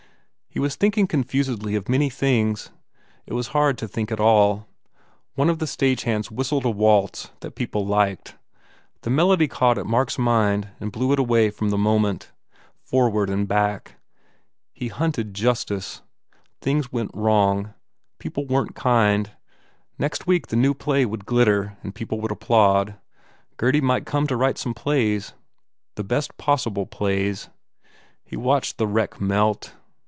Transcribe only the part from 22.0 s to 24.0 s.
would applaud. Gurdy 291 THE FAIR REWARDS